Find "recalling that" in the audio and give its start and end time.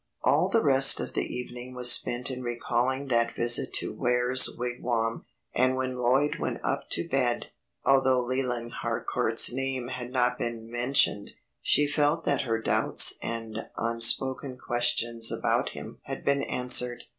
2.41-3.35